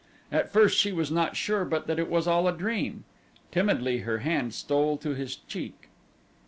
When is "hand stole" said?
4.17-4.97